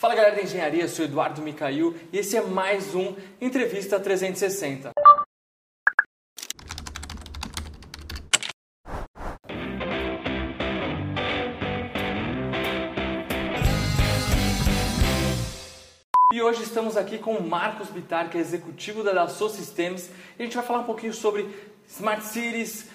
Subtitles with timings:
[0.00, 4.92] Fala galera da engenharia, sou Eduardo Micail e esse é mais um Entrevista 360.
[16.32, 20.08] E hoje estamos aqui com o Marcos Bitar, que é executivo da Dassault Systems,
[20.38, 21.46] e a gente vai falar um pouquinho sobre
[21.86, 22.88] Smart Cities,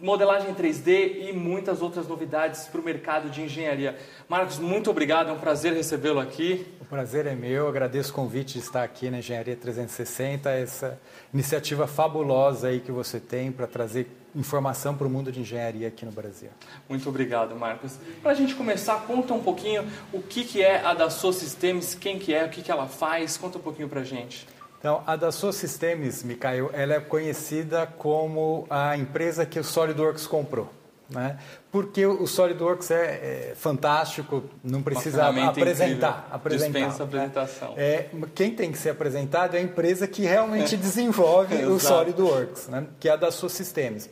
[0.00, 3.96] modelagem 3D e muitas outras novidades para o mercado de engenharia.
[4.28, 6.66] Marcos, muito obrigado, é um prazer recebê-lo aqui.
[6.80, 11.00] O prazer é meu, agradeço o convite de estar aqui na Engenharia 360, essa
[11.32, 16.04] iniciativa fabulosa aí que você tem para trazer informação para o mundo de engenharia aqui
[16.04, 16.50] no Brasil.
[16.88, 17.98] Muito obrigado, Marcos.
[18.22, 22.18] Para a gente começar, conta um pouquinho o que, que é a Dassault Systems, quem
[22.18, 24.46] que é, o que, que ela faz, conta um pouquinho para a gente.
[24.78, 30.72] Então, a Dassault Systems, Mikhail, ela é conhecida como a empresa que o SolidWorks comprou.
[31.10, 31.38] Né?
[31.72, 36.28] Porque o SolidWorks é, é fantástico, não precisa apresentar.
[36.30, 37.04] apresentar Dispensa né?
[37.04, 37.74] apresentação.
[37.76, 42.86] É, quem tem que ser apresentado é a empresa que realmente desenvolve o SolidWorks, né?
[43.00, 44.08] que é a Dassault Systems.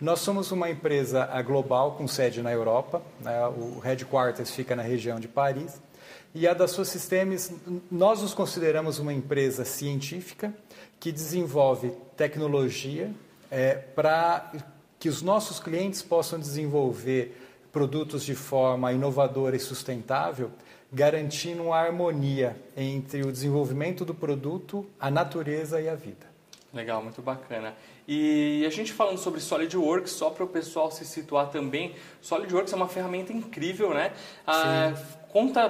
[0.00, 3.46] Nós somos uma empresa global com sede na Europa, né?
[3.46, 5.80] o headquarters fica na região de Paris.
[6.34, 7.52] E a Dassault Systems,
[7.90, 10.54] nós nos consideramos uma empresa científica
[10.98, 13.10] que desenvolve tecnologia
[13.50, 14.52] é, para
[14.98, 17.36] que os nossos clientes possam desenvolver
[17.72, 20.50] produtos de forma inovadora e sustentável,
[20.92, 26.28] garantindo uma harmonia entre o desenvolvimento do produto, a natureza e a vida.
[26.72, 27.74] Legal, muito bacana.
[28.06, 32.76] E a gente falando sobre SolidWorks, só para o pessoal se situar também, SolidWorks é
[32.76, 34.12] uma ferramenta incrível, né?
[34.46, 34.92] Ah,
[35.28, 35.68] conta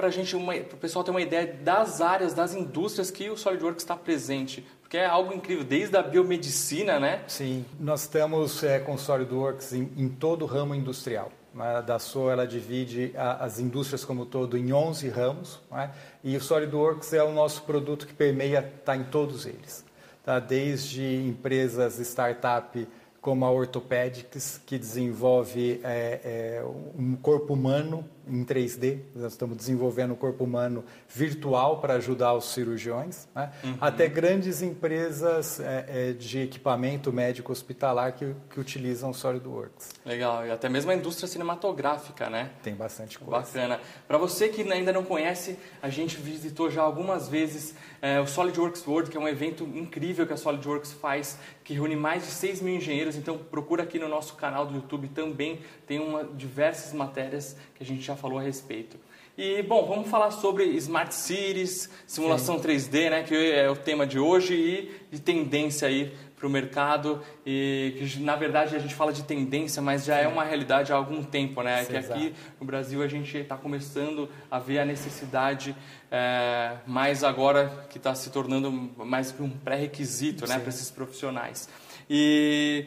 [0.00, 3.82] para a gente, o pessoal ter uma ideia das áreas, das indústrias que o SolidWorks
[3.82, 4.66] está presente.
[4.80, 7.22] Porque é algo incrível, desde a biomedicina, né?
[7.28, 11.30] Sim, nós estamos é, com o SolidWorks em, em todo o ramo industrial.
[11.54, 11.76] Né?
[11.76, 15.90] A DASO ela divide a, as indústrias como todo em 11 ramos, né?
[16.24, 19.84] e o SolidWorks é o nosso produto que permeia, está em todos eles.
[20.24, 20.40] Tá?
[20.40, 22.88] Desde empresas startup
[23.20, 26.64] como a Orthopedics, que desenvolve é, é,
[26.98, 29.00] um corpo humano em 3D.
[29.14, 33.52] Nós estamos desenvolvendo um corpo humano virtual para ajudar os cirurgiões, né?
[33.64, 33.76] uhum.
[33.80, 39.90] até grandes empresas é, é, de equipamento médico hospitalar que, que utilizam SolidWorks.
[40.04, 42.50] Legal, e até mesmo a indústria cinematográfica, né?
[42.62, 43.42] Tem bastante coisa.
[43.46, 43.80] Bacana.
[44.06, 48.86] Para você que ainda não conhece, a gente visitou já algumas vezes é, o SolidWorks
[48.86, 52.62] World, que é um evento incrível que a SolidWorks faz, que reúne mais de 6
[52.62, 53.16] mil engenheiros.
[53.16, 57.86] Então procura aqui no nosso canal do YouTube também, tem uma, diversas matérias que a
[57.86, 58.96] gente já falou a respeito.
[59.38, 62.68] E, bom, vamos falar sobre Smart Cities, simulação Sim.
[62.68, 67.22] 3D, né, que é o tema de hoje, e de tendência aí para o mercado,
[67.46, 70.24] e que na verdade a gente fala de tendência, mas já é Sim.
[70.24, 71.84] é uma realidade há algum tempo, né?
[71.84, 72.34] Sim, que aqui exato.
[72.58, 75.76] no Brasil a gente está começando a ver a necessidade,
[76.10, 81.68] é, mais agora que está se tornando mais um pré-requisito né, para esses profissionais.
[82.08, 82.86] E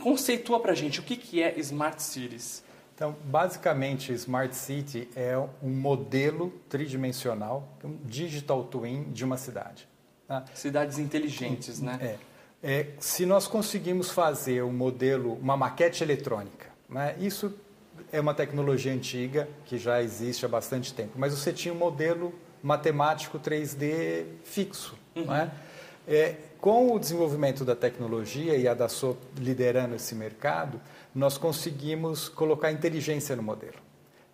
[0.00, 2.62] conceitua para a gente o que, que é Smart Cities.
[2.94, 9.88] Então, basicamente, Smart City é um modelo tridimensional, um digital twin de uma cidade.
[10.28, 10.44] Tá?
[10.54, 11.98] Cidades inteligentes, né?
[12.00, 12.18] É.
[12.62, 12.86] é.
[13.00, 17.16] Se nós conseguimos fazer um modelo, uma maquete eletrônica, né?
[17.18, 17.52] isso
[18.12, 22.32] é uma tecnologia antiga que já existe há bastante tempo, mas você tinha um modelo
[22.62, 24.96] matemático 3D fixo.
[25.16, 25.26] Uhum.
[25.26, 25.50] Né?
[26.06, 30.80] É, com o desenvolvimento da tecnologia e a da SO liderando esse mercado,
[31.14, 33.84] nós conseguimos colocar inteligência no modelo.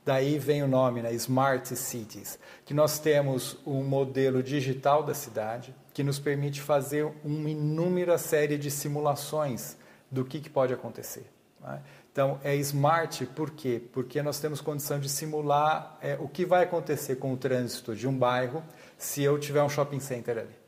[0.05, 5.75] Daí vem o nome, né, Smart Cities, que nós temos um modelo digital da cidade
[5.93, 9.77] que nos permite fazer uma inúmera série de simulações
[10.11, 11.27] do que, que pode acontecer.
[11.61, 11.81] Né?
[12.13, 13.81] Então, é smart por quê?
[13.93, 18.09] Porque nós temos condição de simular é, o que vai acontecer com o trânsito de
[18.09, 18.65] um bairro
[18.99, 20.60] se eu tiver um shopping center ali.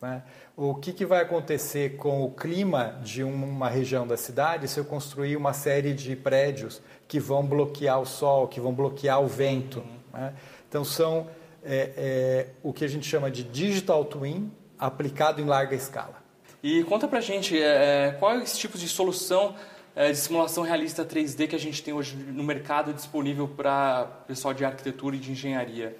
[0.00, 0.22] Né?
[0.56, 4.84] O que, que, vai acontecer com o clima de uma região da cidade se eu
[4.84, 9.82] construir uma série de prédios que vão bloquear o sol, que vão bloquear o vento?
[10.12, 10.32] Né?
[10.68, 11.28] Então, são
[11.62, 16.20] é, é, o que a gente chama de digital twin aplicado em larga escala.
[16.62, 19.54] E conta pra gente é, é quais tipos de solução
[19.94, 24.54] é, de simulação realista 3D que a gente tem hoje no mercado disponível para pessoal
[24.54, 25.96] de arquitetura e de engenharia.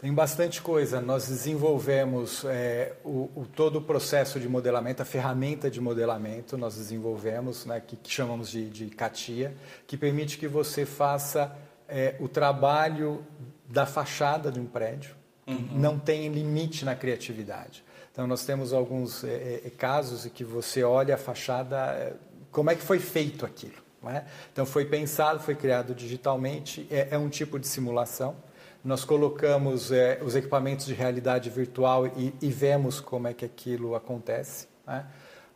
[0.00, 0.98] Tem bastante coisa.
[0.98, 6.76] Nós desenvolvemos é, o, o, todo o processo de modelamento, a ferramenta de modelamento, nós
[6.76, 9.54] desenvolvemos, né, que, que, chamamos de, de CATIA,
[9.86, 11.54] que permite que você faça
[11.86, 13.22] é, o trabalho
[13.68, 15.14] da fachada de um prédio.
[15.46, 15.68] Uhum.
[15.72, 17.84] Não tem limite na criatividade.
[18.10, 22.14] Então, nós temos alguns é, é casos em que você olha a fachada, é,
[22.50, 23.90] como é que foi feito aquilo.
[24.06, 24.24] É?
[24.50, 28.34] Então, foi pensado, foi criado digitalmente, é, é um tipo de simulação
[28.82, 33.94] Nós colocamos é, os equipamentos de realidade virtual e, e, vemos como é que aquilo
[33.94, 34.68] acontece.
[34.86, 35.04] Né?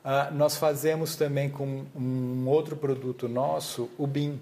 [0.04, 4.38] Ah, nós fazemos também com um outro produto nosso, o BIM,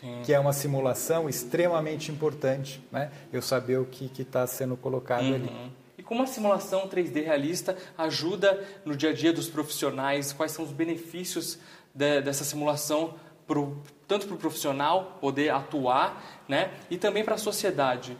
[0.00, 0.22] Sim.
[0.24, 3.10] que é uma simulação extremamente importante, né?
[3.32, 5.34] eu saber o que está sendo colocado uhum.
[5.34, 5.72] ali.
[5.98, 10.32] E como a simulação 3D realista ajuda no dia a dia dos profissionais?
[10.32, 11.58] Quais são os benefícios
[11.92, 13.14] de, dessa simulação
[13.46, 16.70] pro, tanto para o profissional poder atuar, né?
[16.90, 18.16] E também para a sociedade.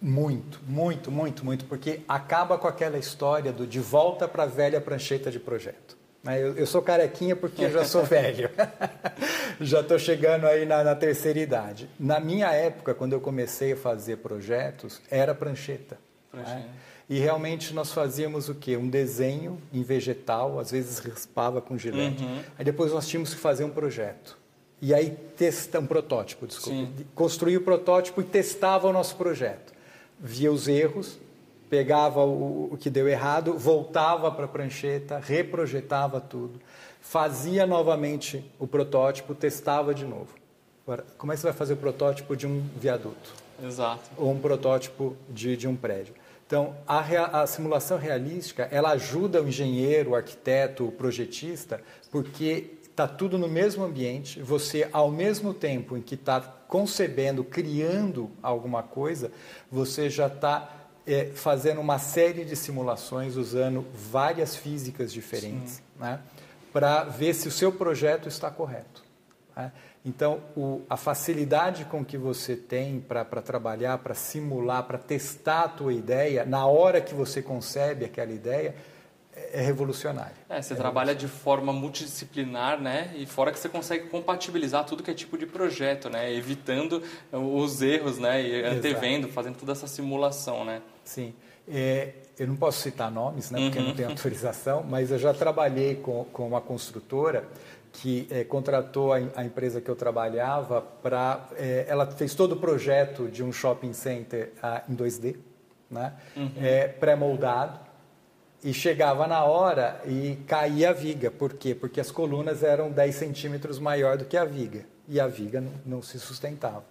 [0.00, 4.80] Muito, muito, muito, muito, porque acaba com aquela história do de volta para a velha
[4.80, 5.96] prancheta de projeto.
[6.24, 6.42] Né?
[6.42, 8.50] Eu, eu sou carequinha porque eu já sou velho,
[9.60, 11.90] já estou chegando aí na, na, terceira idade.
[12.00, 15.98] Na minha época, quando eu comecei a fazer projetos, era prancheta.
[16.32, 16.42] Né?
[16.42, 16.58] prancheta.
[16.58, 16.70] Né?
[17.08, 18.76] E realmente nós fazíamos o quê?
[18.76, 22.24] Um desenho em vegetal, às vezes raspava com gilete.
[22.24, 22.42] Uhum.
[22.58, 24.36] Aí depois nós tínhamos que fazer um projeto.
[24.82, 26.90] E aí testa um protótipo, desculpa.
[27.14, 29.72] Construía o protótipo e testava o nosso projeto.
[30.18, 31.18] Via os erros,
[31.70, 36.60] pegava o, o que deu errado, voltava para a prancheta, reprojetava tudo,
[37.00, 40.34] fazia novamente o protótipo, testava de novo.
[40.84, 43.34] Agora, como é que você vai fazer o protótipo de um viaduto?
[43.64, 44.10] Exato.
[44.16, 46.14] Ou um protótipo de, de um prédio?
[46.46, 53.08] Então, a, a, simulação realística, ela ajuda o engenheiro, o arquiteto, o projetista, porque está
[53.08, 59.32] tudo no mesmo ambiente, você, ao mesmo tempo em que está concebendo, criando alguma coisa,
[59.70, 66.20] você já está é, fazendo uma série de simulações usando várias físicas diferentes, né,
[66.72, 69.04] para ver se o seu projeto está correto.
[69.56, 69.72] Né?
[70.06, 75.68] Então, o, a facilidade com que você tem para trabalhar, para simular, para testar a
[75.68, 78.76] tua ideia, na hora que você concebe aquela ideia,
[79.34, 80.36] é, é revolucionário.
[80.48, 83.12] É, você é trabalha de forma multidisciplinar, né?
[83.16, 86.32] E fora que você consegue compatibilizar tudo que é tipo de projeto, né?
[86.32, 88.40] Evitando os erros, né?
[88.40, 89.32] E antevendo, Exato.
[89.32, 90.82] fazendo toda essa simulação, né?
[91.04, 91.34] Sim.
[91.68, 93.58] É, eu não posso citar nomes, né?
[93.60, 93.88] Porque uhum.
[93.88, 97.44] não tenho autorização, mas eu já trabalhei com, com uma construtora
[97.92, 101.48] que é, contratou a, a, empresa que eu trabalhava para.
[101.56, 105.36] É, ela fez todo o projeto de um shopping center a, em 2D,
[105.90, 106.12] né?
[106.36, 106.52] Uhum.
[106.60, 107.80] É, pré-moldado,
[108.62, 111.30] e chegava na hora e caía a viga.
[111.30, 111.74] Por quê?
[111.74, 115.72] Porque as colunas eram 10 centímetros maior do que a viga e a viga não,
[115.86, 116.84] não se sustentava.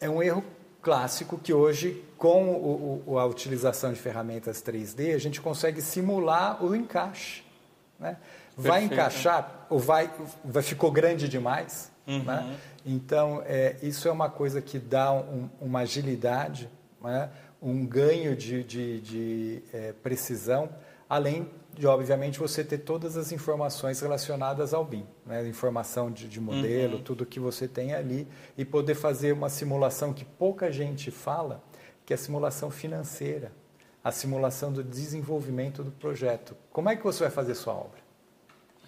[0.00, 0.44] É um erro
[0.82, 6.64] clássico que hoje, com o, o, a utilização de ferramentas 3D, a gente consegue simular
[6.64, 7.42] o encaixe.
[7.98, 8.16] Né?
[8.58, 10.10] vai encaixar ou vai,
[10.44, 11.90] vai ficou grande demais.
[12.06, 12.24] Uhum.
[12.24, 12.56] Né?
[12.84, 16.68] Então, é, isso é uma coisa que dá um, uma agilidade,
[17.00, 17.30] né?
[17.62, 20.68] um ganho de, de, de é, precisão,
[21.08, 25.46] além de, obviamente, você ter todas as informações relacionadas ao BIM, né?
[25.46, 27.02] informação de, de modelo, uhum.
[27.02, 28.26] tudo que você tem ali,
[28.56, 31.62] e poder fazer uma simulação que pouca gente fala,
[32.04, 33.52] que é a simulação financeira,
[34.02, 36.56] a simulação do desenvolvimento do projeto.
[36.72, 38.00] Como é que você vai fazer sua obra?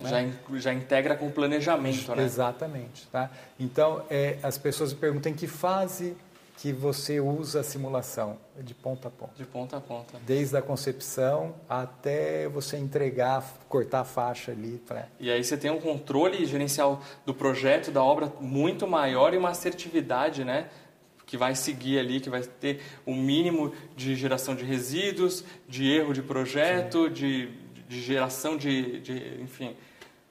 [0.00, 0.34] Né?
[0.48, 2.24] Já, já integra com o planejamento, né?
[2.24, 3.06] Exatamente.
[3.08, 3.30] Tá?
[3.58, 6.16] Então, é, as pessoas perguntam em que fase
[6.56, 9.32] que você usa a simulação de ponta a ponta.
[9.36, 10.18] De ponta a ponta.
[10.26, 14.80] Desde a concepção até você entregar, cortar a faixa ali.
[14.86, 15.08] Pra...
[15.18, 19.50] E aí você tem um controle gerencial do projeto, da obra muito maior e uma
[19.50, 20.68] assertividade, né?
[21.24, 25.90] Que vai seguir ali, que vai ter o um mínimo de geração de resíduos, de
[25.90, 27.48] erro de projeto, de,
[27.88, 29.74] de geração de, de enfim,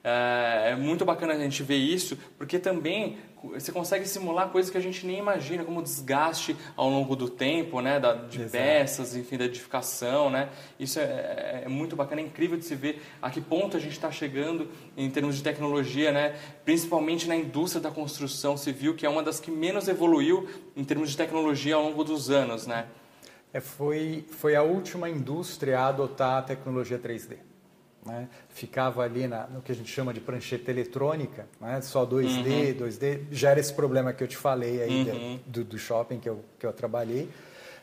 [0.02, 4.76] é, é, muito bacana a gente ver isso, porque também você consegue simular coisas que
[4.76, 8.52] a gente nem imagina, como desgaste ao longo do tempo, né, da, de Exato.
[8.52, 10.50] peças, enfim, da edificação, né.
[10.78, 13.80] Isso é, é, é, muito bacana, é incrível de se ver a que ponto a
[13.80, 19.06] gente está chegando em termos de tecnologia, né, principalmente na indústria da construção civil, que
[19.06, 22.86] é uma das que menos evoluiu em termos de tecnologia ao longo dos anos, né.
[23.52, 27.49] É, foi, foi a última indústria a adotar a tecnologia 3D
[28.04, 28.28] né?
[28.48, 31.80] ficava ali na, no que a gente chama de prancheta eletrônica, né?
[31.80, 32.86] só 2D, uhum.
[32.86, 35.04] 2D, já era esse problema que eu te falei aí uhum.
[35.04, 37.28] de, do, do, shopping que eu, que eu trabalhei.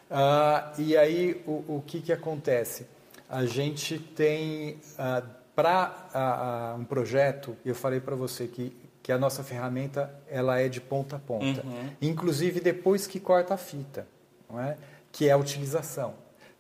[0.10, 2.88] Uh, e aí, o, o que, que acontece?
[3.30, 5.22] A gente tem, ah,
[5.54, 10.80] para um projeto, eu falei para você que, que a nossa ferramenta ela é de
[10.80, 11.90] ponta a ponta, uhum.
[12.02, 14.08] inclusive depois que corta a fita,
[14.50, 14.78] não é?
[15.12, 16.14] que é a utilização.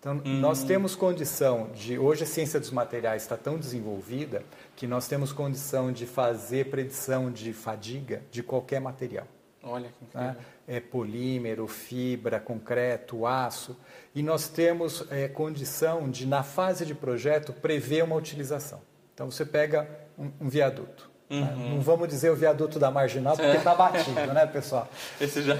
[0.08, 0.40] Então, uhum.
[0.40, 2.00] nós temos condição de.
[2.00, 4.42] Hoje a ciência dos materiais está tão desenvolvida
[4.74, 9.28] que nós temos condição de fazer predição de fadiga de qualquer material.
[9.62, 10.28] Olha que incrível.
[10.30, 10.38] Né?
[10.66, 13.78] É polímero, fibra, concreto, aço.
[14.16, 18.82] E nós temos é, condição de, na fase de projeto, prever uma utilização.
[19.14, 21.07] Então, você pega um, um viaduto.
[21.30, 21.42] Uhum.
[21.42, 21.70] Né?
[21.76, 23.76] Não vamos dizer o viaduto da Marginal, porque está é.
[23.76, 24.88] batido, né, pessoal?
[25.20, 25.56] Esse já,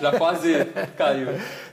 [0.00, 0.64] já quase
[0.96, 1.28] caiu.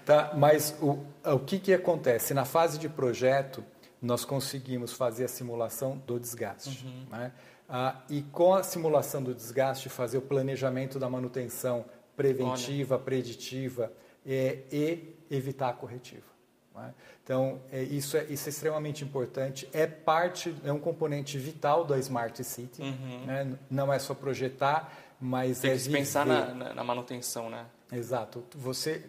[0.05, 2.33] Tá, mas o, o que, que acontece?
[2.33, 3.63] Na fase de projeto,
[4.01, 6.85] nós conseguimos fazer a simulação do desgaste.
[6.85, 7.05] Uhum.
[7.11, 7.31] Né?
[7.69, 13.03] Ah, e com a simulação do desgaste, fazer o planejamento da manutenção preventiva, Olha.
[13.03, 13.91] preditiva
[14.25, 16.36] é, e evitar a corretiva.
[16.77, 16.93] Né?
[17.23, 21.97] Então, é, isso, é, isso é extremamente importante, é parte, é um componente vital da
[21.97, 23.25] Smart City, uhum.
[23.25, 23.57] né?
[23.69, 27.65] não é só projetar, mas Tem é que pensar na, na, manutenção, né?
[27.91, 28.43] Exato.
[28.55, 29.03] Você,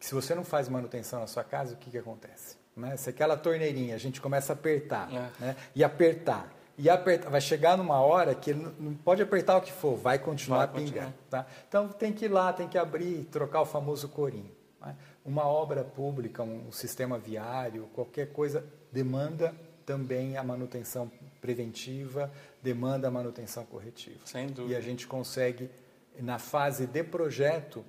[0.00, 2.56] se você não faz manutenção na sua casa, o que, que acontece?
[2.74, 2.96] Né?
[2.96, 5.44] Se aquela torneirinha a gente começa a apertar, é.
[5.44, 5.56] né?
[5.74, 9.96] e apertar, e apertar, vai chegar numa hora que não pode apertar o que for,
[9.96, 11.12] vai continuar vai a pingar.
[11.28, 11.46] Tá?
[11.68, 14.55] Então tem que ir lá, tem que abrir, trocar o famoso corinho.
[14.86, 14.96] Né?
[15.24, 22.30] Uma obra pública, um sistema viário, qualquer coisa demanda também a manutenção preventiva,
[22.62, 24.20] demanda a manutenção corretiva.
[24.24, 24.74] Sem dúvida.
[24.74, 25.70] E a gente consegue,
[26.18, 27.84] na fase de projeto,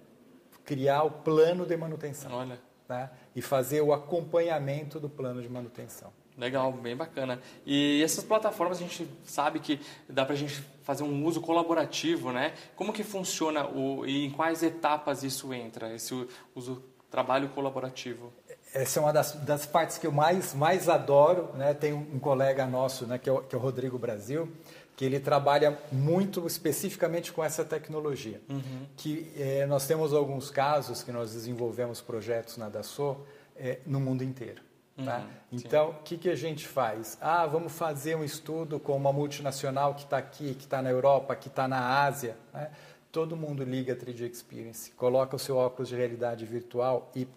[0.63, 2.31] criar o plano de manutenção.
[2.31, 2.59] Olha.
[2.89, 3.09] Né?
[3.35, 6.11] E fazer o acompanhamento do plano de manutenção.
[6.37, 7.41] Legal, bem bacana.
[7.65, 12.31] E essas plataformas a gente sabe que dá para a gente fazer um uso colaborativo,
[12.31, 12.53] né?
[12.75, 16.13] Como que funciona o, e em quais etapas isso entra, esse
[16.53, 18.31] uso trabalho colaborativo?
[18.71, 21.73] Essa é uma das, das partes que eu mais, mais adoro, né?
[21.73, 24.51] Tem um, colega nosso, né, que é, o, que é o Rodrigo Brasil,
[24.95, 28.39] que ele trabalha muito especificamente com essa tecnologia.
[28.47, 28.85] Uhum.
[28.95, 33.17] Que é, nós temos alguns casos que nós desenvolvemos projetos na DASO
[33.55, 34.66] é, no mundo inteiro.
[35.03, 35.19] Tá?
[35.19, 37.17] Uhum, então, o que, que a gente faz?
[37.21, 41.35] Ah, vamos fazer um estudo com uma multinacional que está aqui, que está na Europa,
[41.35, 42.35] que está na Ásia.
[42.51, 42.71] Né?
[43.11, 47.27] Todo mundo liga a 3D Experience, coloca o seu óculos de realidade virtual e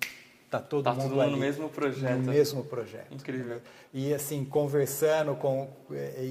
[0.45, 2.19] está todo tá mundo todo ali, no mesmo projeto.
[2.19, 3.13] No mesmo projeto.
[3.15, 3.61] Incrível.
[3.93, 5.69] E assim, conversando com,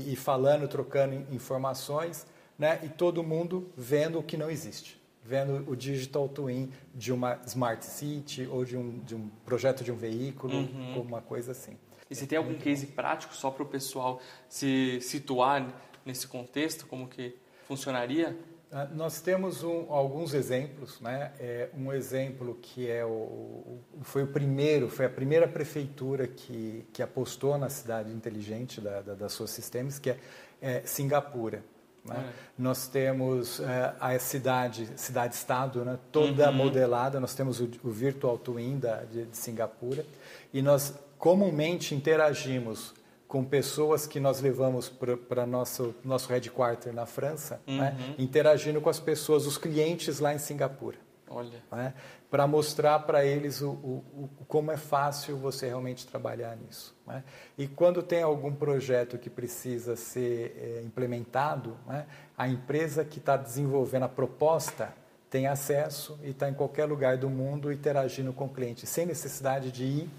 [0.08, 2.26] e falando, trocando informações,
[2.58, 2.80] né?
[2.84, 7.86] e todo mundo vendo o que não existe vendo o digital twin de uma smart
[7.86, 10.94] city ou de um, de um projeto de um veículo, uhum.
[10.94, 11.78] como uma coisa assim.
[12.10, 15.72] E você tem algum case prático só para o pessoal se situar
[16.04, 17.36] nesse contexto, como que
[17.68, 18.36] funcionaria?
[18.72, 21.32] Uh, nós temos um, alguns exemplos, né?
[21.40, 27.02] É, um exemplo que é o, foi o primeiro, foi a primeira prefeitura que, que
[27.02, 30.18] apostou na cidade inteligente da, da, da sua sistemas, que é,
[30.62, 31.64] é Singapura.
[32.10, 32.26] Né?
[32.28, 32.50] É.
[32.58, 35.98] Nós temos é, a cidade, cidade-estado, né?
[36.12, 36.56] toda uhum.
[36.56, 37.20] modelada.
[37.20, 40.06] Nós temos o, o Virtual Twin da, de, de, Singapura
[40.54, 42.94] e nós comumente interagimos
[43.28, 47.74] com pessoas que nós levamos para nosso nosso headquarter na França, né?
[47.74, 48.08] uhum.
[48.08, 48.16] né?
[48.18, 50.98] interagindo com as pessoas, os clientes lá em Singapura.
[51.30, 51.64] Olha.
[51.72, 51.94] Né?
[52.30, 56.96] Para mostrar para eles o, o, o, como é fácil você realmente trabalhar nisso.
[57.10, 57.24] Né?
[57.58, 62.06] E quando tem algum projeto que precisa ser é, implementado, né?
[62.38, 64.94] a empresa que está desenvolvendo a proposta
[65.30, 69.72] tem acesso e está em qualquer lugar do mundo interagindo com o cliente, sem necessidade
[69.72, 70.10] de ir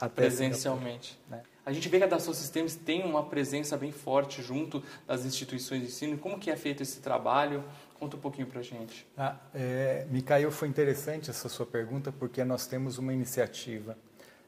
[0.00, 1.18] até presencialmente.
[1.28, 1.40] Né?
[1.64, 5.82] A gente vê que a Dassault Systems tem uma presença bem forte junto das instituições
[5.82, 6.18] de ensino.
[6.18, 7.62] Como que é feito esse trabalho?
[7.98, 9.06] Conta um pouquinho para a gente.
[9.16, 13.96] Ah, é, Micael, foi interessante essa sua pergunta porque nós temos uma iniciativa.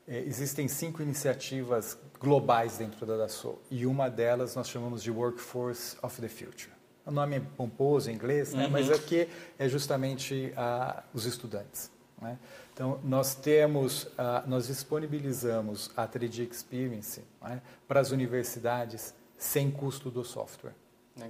[0.07, 5.97] É, existem cinco iniciativas globais dentro da Dassault e uma delas nós chamamos de Workforce
[6.03, 6.73] of the Future.
[7.05, 8.65] O nome é pomposo em inglês, né?
[8.65, 8.71] uhum.
[8.71, 9.29] mas aqui
[9.59, 11.91] é justamente ah, os estudantes.
[12.21, 12.39] Né?
[12.73, 17.61] Então, nós temos, ah, nós disponibilizamos a 3D Experience né?
[17.89, 20.75] para as universidades sem custo do software.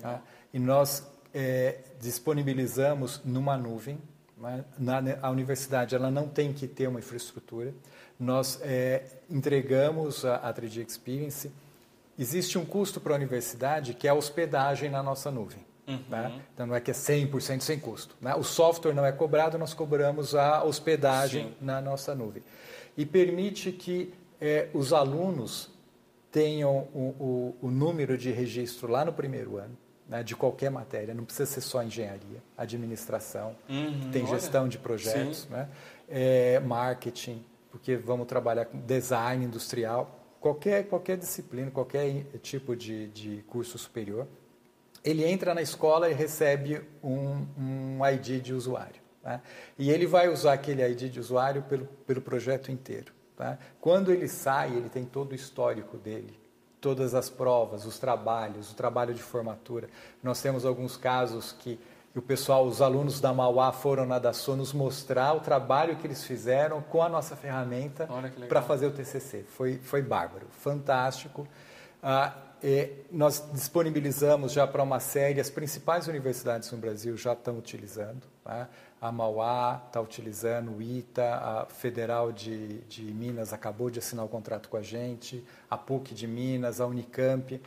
[0.00, 0.22] Tá?
[0.52, 3.98] E nós é, disponibilizamos numa nuvem.
[4.42, 4.64] Né?
[4.76, 7.72] Na, a universidade ela não tem que ter uma infraestrutura.
[8.18, 11.50] Nós é, entregamos a, a 3D Experience.
[12.18, 15.64] Existe um custo para a universidade que é a hospedagem na nossa nuvem.
[15.86, 16.02] Uhum.
[16.10, 16.32] Tá?
[16.52, 18.16] Então não é que é 100% sem custo.
[18.20, 18.34] Né?
[18.34, 21.54] O software não é cobrado, nós cobramos a hospedagem Sim.
[21.60, 22.42] na nossa nuvem.
[22.96, 25.70] E permite que é, os alunos
[26.30, 29.76] tenham o, o, o número de registro lá no primeiro ano
[30.12, 35.48] né, de qualquer matéria, não precisa ser só engenharia, administração, uhum, tem gestão de projetos,
[35.48, 35.70] né,
[36.06, 43.42] é, marketing, porque vamos trabalhar com design industrial, qualquer, qualquer disciplina, qualquer tipo de, de
[43.48, 44.28] curso superior.
[45.02, 49.00] Ele entra na escola e recebe um, um ID de usuário.
[49.24, 49.40] Né?
[49.78, 53.14] E ele vai usar aquele ID de usuário pelo, pelo projeto inteiro.
[53.34, 53.58] Tá?
[53.80, 56.41] Quando ele sai, ele tem todo o histórico dele
[56.82, 59.88] todas as provas, os trabalhos, o trabalho de formatura.
[60.20, 61.78] Nós temos alguns casos que
[62.14, 66.24] o pessoal, os alunos da Mauá foram na DASO nos mostrar o trabalho que eles
[66.24, 68.06] fizeram com a nossa ferramenta
[68.48, 69.44] para fazer o TCC.
[69.44, 71.46] Foi, foi bárbaro, fantástico.
[72.02, 72.34] Ah,
[73.10, 78.22] nós disponibilizamos já para uma série, as principais universidades no Brasil já estão utilizando.
[78.44, 78.68] Tá?
[79.00, 84.28] A Mauá está utilizando, o ITA, a Federal de, de Minas acabou de assinar o
[84.28, 87.60] contrato com a gente, a PUC de Minas, a Unicamp.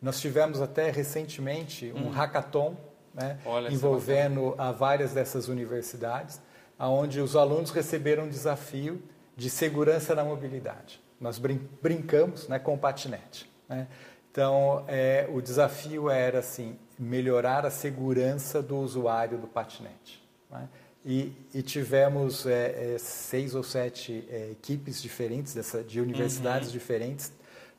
[0.00, 2.10] Nós tivemos até recentemente um hum.
[2.10, 2.76] hackathon
[3.12, 3.38] né,
[3.70, 6.40] envolvendo a várias dessas universidades,
[6.78, 9.02] onde os alunos receberam um desafio
[9.36, 11.02] de segurança na mobilidade.
[11.20, 13.50] Nós brin brincamos né, com o patinete.
[13.68, 13.86] Né?
[14.30, 20.22] Então, é, o desafio era assim, melhorar a segurança do usuário do patinete.
[20.50, 20.68] Né?
[21.04, 26.72] E, e, tivemos é, é, seis ou sete é, equipes diferentes, dessa, de universidades uhum.
[26.72, 27.32] diferentes,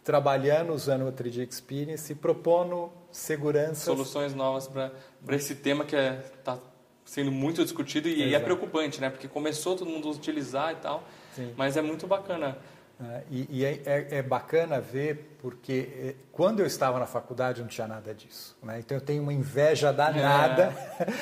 [0.04, 3.86] trabalhando usando o 3D Experience e propondo segurança.
[3.86, 4.92] Soluções novas para
[5.36, 6.58] esse tema que está é,
[7.06, 9.10] sendo muito discutido e, e, é preocupante, né?
[9.10, 11.04] Porque começou todo mundo a utilizar e tal,
[11.36, 11.54] Sim.
[11.58, 12.58] mas é muito bacana?
[13.32, 17.68] E, e é, é, é, bacana ver, porque é, quando eu estava na faculdade não
[17.70, 18.58] tinha nada disso.
[18.62, 18.80] Né?
[18.80, 20.74] Então eu tenho uma inveja danada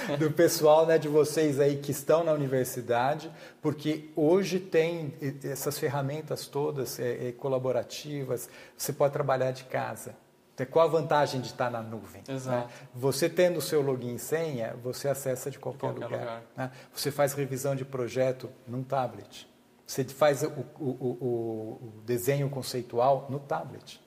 [0.10, 0.17] é.
[0.17, 3.31] do pessoal né, de vocês aí que estão na universidade,
[3.62, 10.15] porque hoje tem essas ferramentas todas é, é, colaborativas, você pode trabalhar de casa.
[10.55, 12.24] Então, qual a vantagem de estar na nuvem?
[12.27, 12.67] Né?
[12.96, 16.19] Você tendo o seu login e senha, você acessa de qualquer, qualquer lugar.
[16.19, 16.43] lugar.
[16.55, 16.72] Né?
[16.91, 19.48] Você faz revisão de projeto num tablet.
[19.88, 24.01] Você faz o, o, o, o desenho conceitual no tablet.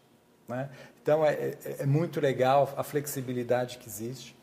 [0.46, 0.68] Né?
[1.02, 4.36] Então, é, é, é, muito legal a flexibilidade que existe.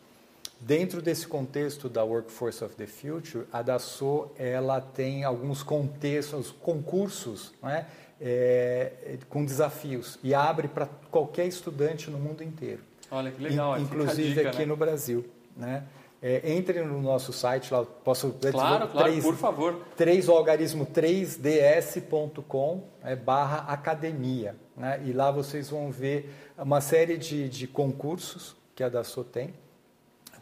[0.59, 7.53] Dentro desse contexto da Workforce of the Future, a DASO ela tem alguns contextos, concursos
[7.61, 7.85] né?
[8.19, 12.81] É, com desafios e abre para qualquer estudante no mundo inteiro.
[13.11, 13.79] Olha que legal.
[13.79, 14.65] Inclusive dica, aqui né?
[14.65, 15.23] no Brasil.
[15.55, 15.83] Né?
[16.21, 19.81] É, entre no nosso site, lá posso claro, claro, 3, por favor.
[19.95, 24.55] 3 o algarismo 3ds.com é, barra academia.
[24.75, 24.99] Né?
[25.05, 29.53] E lá vocês vão ver uma série de, de concursos que a DASO tem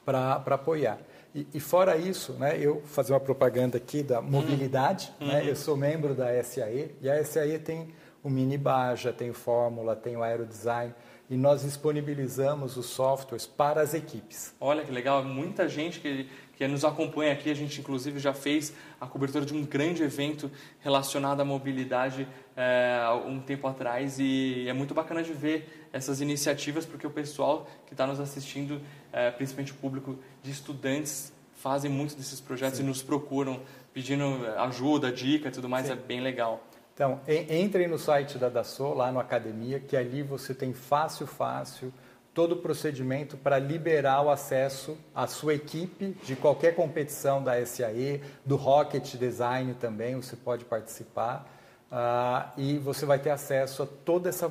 [0.05, 0.99] para apoiar.
[1.33, 5.27] E, e, fora isso, né, eu fazer uma propaganda aqui da mobilidade, uhum.
[5.27, 7.89] né, eu sou membro da SAE, e a SAE tem
[8.23, 10.93] o Mini Baja, tem o Fórmula, tem o Aerodesign,
[11.29, 14.53] e nós disponibilizamos os softwares para as equipes.
[14.59, 18.73] Olha que legal, muita gente que, que nos acompanha aqui, a gente inclusive já fez
[19.01, 24.73] a cobertura de um grande evento relacionado à mobilidade é, um tempo atrás e é
[24.73, 28.79] muito bacana de ver essas iniciativas porque o pessoal que está nos assistindo,
[29.11, 32.83] é, principalmente o público de estudantes, fazem muitos desses projetos Sim.
[32.83, 33.59] e nos procuram
[33.91, 35.93] pedindo ajuda, dica e tudo mais, Sim.
[35.93, 36.61] é bem legal.
[36.95, 41.93] Então, entrem no site da DASO, lá no Academia, que ali você tem fácil, fácil,
[42.33, 48.21] todo o procedimento para liberar o acesso à sua equipe de qualquer competição da SAE,
[48.45, 51.51] do Rocket Design também, você pode participar.
[51.91, 54.49] Uh, e você vai ter acesso a toda essa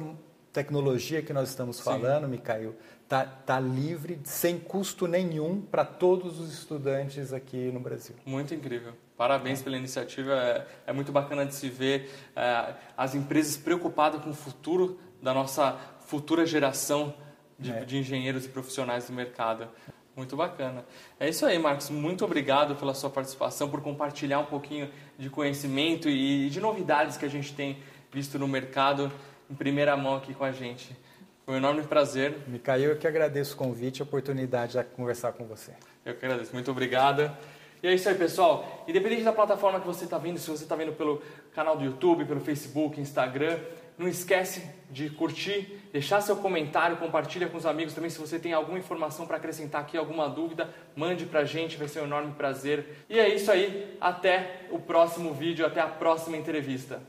[0.52, 2.30] tecnologia que nós estamos falando, Sim.
[2.30, 2.76] Mikhail,
[3.08, 8.14] tá, tá livre, sem custo nenhum para todos os estudantes aqui no Brasil.
[8.24, 8.92] Muito incrível.
[9.16, 10.32] Parabéns pela iniciativa.
[10.34, 15.32] É, é muito bacana de se ver é, as empresas preocupadas com o futuro da
[15.32, 17.14] nossa futura geração
[17.58, 17.84] de, é.
[17.84, 19.68] de, engenheiros e profissionais do mercado.
[20.16, 20.84] Muito bacana.
[21.18, 21.90] É isso aí, Marcos.
[21.90, 27.24] Muito obrigado pela sua participação, por compartilhar um pouquinho de conhecimento e de novidades que
[27.24, 27.78] a gente tem
[28.12, 29.10] visto no mercado
[29.50, 30.96] em primeira mão aqui com a gente.
[31.44, 32.38] Foi um enorme prazer.
[32.46, 35.72] Micael, eu que agradeço o convite e a oportunidade de conversar com você.
[36.04, 36.52] Eu que agradeço.
[36.52, 37.30] Muito obrigado.
[37.84, 38.82] E é isso aí, pessoal.
[38.88, 41.20] Independente da plataforma que você está vendo, se você está vendo pelo
[41.54, 43.58] canal do YouTube, pelo Facebook, Instagram,
[43.98, 48.08] não esquece de curtir, deixar seu comentário, compartilha com os amigos também.
[48.08, 51.86] Se você tem alguma informação para acrescentar aqui, alguma dúvida, mande para a gente, vai
[51.86, 53.04] ser um enorme prazer.
[53.06, 57.02] E é isso aí, até o próximo vídeo, até a próxima entrevista.